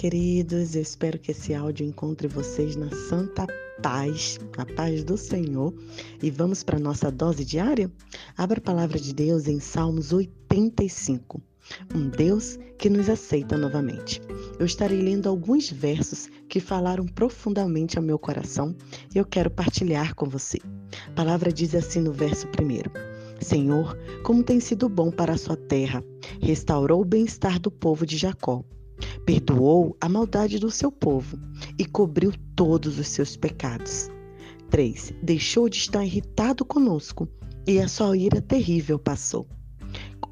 [0.00, 0.74] queridos.
[0.74, 3.46] Eu espero que esse áudio encontre vocês na santa
[3.82, 5.74] paz, a paz do Senhor.
[6.22, 7.92] E vamos para a nossa dose diária?
[8.34, 11.42] Abra a palavra de Deus em Salmos 85.
[11.94, 14.22] Um Deus que nos aceita novamente.
[14.58, 18.74] Eu estarei lendo alguns versos que falaram profundamente ao meu coração
[19.14, 20.58] e eu quero partilhar com você.
[21.08, 22.90] A palavra diz assim no verso primeiro:
[23.38, 26.02] Senhor, como tem sido bom para a sua terra,
[26.40, 28.64] restaurou o bem-estar do povo de Jacó
[29.24, 31.38] perdoou a maldade do seu povo
[31.78, 34.08] e cobriu todos os seus pecados.
[34.70, 35.14] 3.
[35.22, 37.28] Deixou de estar irritado conosco
[37.66, 39.46] e a sua ira terrível passou.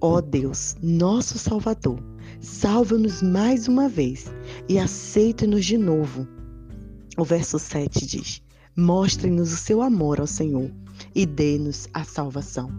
[0.01, 1.99] Ó Deus, nosso Salvador,
[2.41, 4.33] salva-nos mais uma vez
[4.69, 6.27] e aceite-nos de novo.
[7.17, 8.43] O verso 7 diz:
[8.77, 10.71] Mostre-nos o seu amor ao Senhor
[11.15, 12.71] e dê-nos a salvação.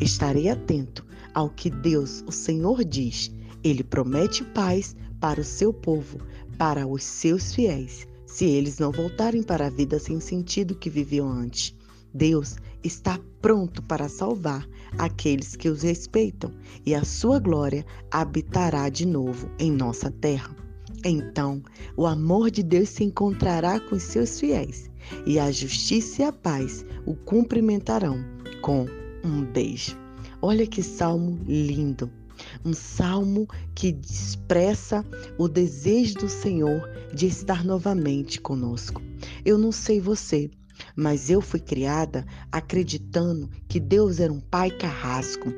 [0.00, 3.32] Estarei atento ao que Deus, o Senhor, diz.
[3.62, 6.18] Ele promete paz para o seu povo,
[6.56, 11.28] para os seus fiéis, se eles não voltarem para a vida sem sentido que viviam
[11.28, 11.74] antes.
[12.12, 14.66] Deus está pronto para salvar
[14.98, 16.52] aqueles que os respeitam
[16.84, 20.56] e a sua glória habitará de novo em nossa terra.
[21.04, 21.62] Então,
[21.96, 24.90] o amor de Deus se encontrará com os seus fiéis
[25.26, 28.18] e a justiça e a paz o cumprimentarão
[28.60, 28.86] com
[29.24, 29.96] um beijo.
[30.42, 32.19] Olha que salmo lindo!
[32.64, 35.04] Um salmo que expressa
[35.38, 39.02] o desejo do Senhor de estar novamente conosco.
[39.44, 40.50] Eu não sei você,
[40.96, 45.52] mas eu fui criada acreditando que Deus era um pai carrasco.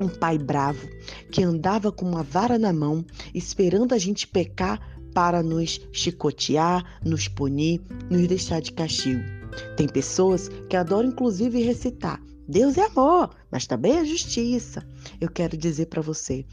[0.00, 0.88] Um pai bravo
[1.30, 3.04] que andava com uma vara na mão,
[3.34, 4.80] esperando a gente pecar
[5.12, 9.22] para nos chicotear, nos punir, nos deixar de castigo.
[9.76, 14.86] Tem pessoas que adoram inclusive recitar: Deus é amor, mas também é justiça.
[15.20, 16.44] Eu quero dizer para você: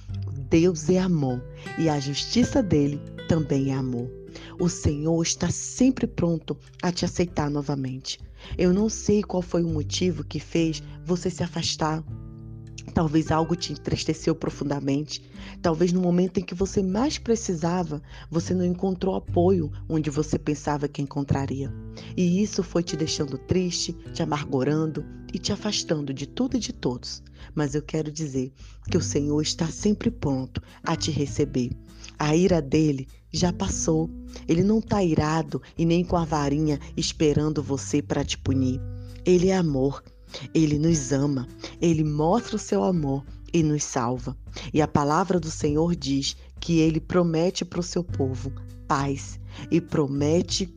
[0.50, 1.44] Deus é amor
[1.78, 4.10] e a justiça dele também é amor.
[4.60, 8.20] O Senhor está sempre pronto a te aceitar novamente.
[8.58, 12.04] Eu não sei qual foi o motivo que fez você se afastar
[12.98, 15.22] Talvez algo te entristeceu profundamente.
[15.62, 20.88] Talvez no momento em que você mais precisava, você não encontrou apoio onde você pensava
[20.88, 21.72] que encontraria.
[22.16, 25.06] E isso foi te deixando triste, te amargurando
[25.38, 27.22] e te afastando de tudo e de todos.
[27.54, 28.52] Mas eu quero dizer
[28.90, 31.78] que o Senhor está sempre pronto a te receber.
[32.18, 34.10] A ira dele já passou.
[34.48, 38.82] Ele não está irado e nem com a varinha esperando você para te punir.
[39.24, 40.04] Ele é amor.
[40.54, 41.48] Ele nos ama,
[41.80, 44.36] ele mostra o seu amor e nos salva.
[44.74, 48.52] E a palavra do Senhor diz que ele promete para o seu povo
[48.88, 49.40] paz
[49.72, 50.76] e promete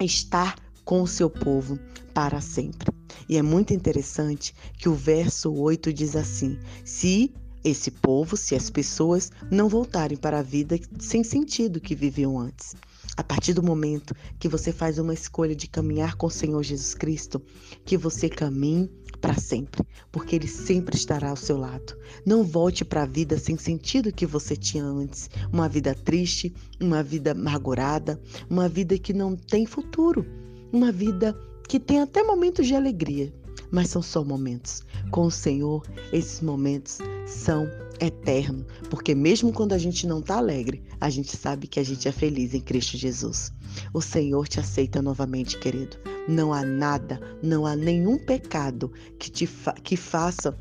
[0.00, 1.78] estar com o seu povo
[2.12, 2.93] para sempre.
[3.28, 7.32] E é muito interessante que o verso 8 diz assim: Se
[7.64, 12.74] esse povo, se as pessoas não voltarem para a vida sem sentido que viviam antes.
[13.16, 16.94] A partir do momento que você faz uma escolha de caminhar com o Senhor Jesus
[16.94, 17.40] Cristo,
[17.84, 19.82] que você caminhe para sempre,
[20.12, 21.96] porque Ele sempre estará ao seu lado.
[22.26, 27.02] Não volte para a vida sem sentido que você tinha antes, uma vida triste, uma
[27.02, 28.20] vida amargurada,
[28.50, 30.26] uma vida que não tem futuro,
[30.72, 31.34] uma vida
[31.68, 33.32] que tem até momentos de alegria,
[33.70, 34.82] mas são só momentos.
[35.10, 37.68] Com o Senhor, esses momentos são
[38.00, 42.08] eternos, porque mesmo quando a gente não está alegre, a gente sabe que a gente
[42.08, 43.52] é feliz em Cristo Jesus.
[43.92, 45.96] O Senhor te aceita novamente, querido.
[46.28, 50.56] Não há nada, não há nenhum pecado que te fa que faça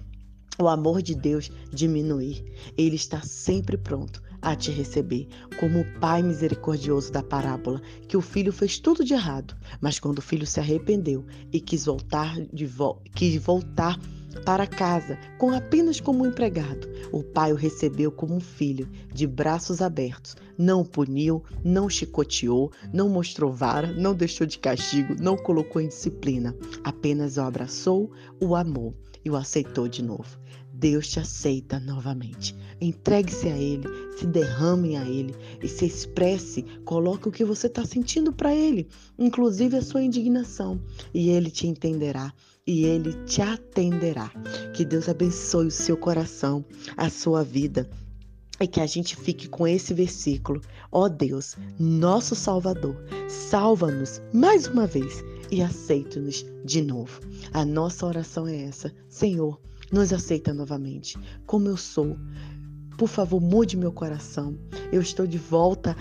[0.60, 2.44] o amor de Deus diminuir.
[2.78, 5.28] Ele está sempre pronto a te receber,
[5.58, 10.20] como o pai misericordioso da parábola, que o filho fez tudo de errado, mas quando
[10.20, 13.98] o filho se arrependeu e quis voltar de vo quis voltar
[14.46, 16.90] para casa, com apenas como empregado.
[17.12, 20.36] O pai o recebeu como um filho, de braços abertos.
[20.58, 25.88] Não o puniu, não chicoteou, não mostrou vara, não deixou de castigo, não colocou em
[25.88, 26.56] disciplina.
[26.84, 28.12] Apenas o abraçou,
[28.42, 28.94] o amou
[29.24, 30.38] e o aceitou de novo.
[30.84, 32.54] Deus te aceita novamente.
[32.82, 33.88] Entregue-se a Ele,
[34.18, 38.90] se derrame a Ele e se expresse, coloque o que você está sentindo para Ele,
[39.18, 40.78] inclusive a sua indignação,
[41.14, 42.34] e Ele te entenderá
[42.68, 44.30] e Ele te atenderá.
[44.74, 46.66] Que Deus abençoe o seu coração,
[46.98, 47.90] a sua vida.
[48.60, 50.60] E que a gente fique com esse versículo.
[50.92, 52.98] Ó oh Deus, nosso Salvador,
[53.30, 57.22] salva-nos mais uma vez e aceita-nos de novo.
[57.54, 58.94] A nossa oração é essa.
[59.08, 59.60] Senhor,
[59.94, 62.18] nos aceita novamente, como eu sou.
[62.98, 64.58] Por favor, mude meu coração.
[64.92, 65.96] Eu estou de volta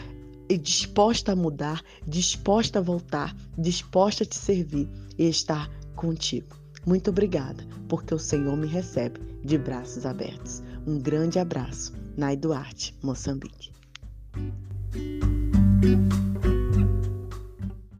[0.49, 6.57] e disposta a mudar, disposta a voltar, disposta a te servir e estar contigo.
[6.87, 10.63] Muito obrigada, porque o Senhor me recebe de braços abertos.
[10.87, 11.93] Um grande abraço.
[12.17, 13.71] Nai Duarte, Moçambique.